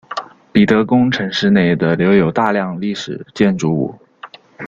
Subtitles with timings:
[0.51, 3.93] 彼得宫城市内的留有大量历史建筑物。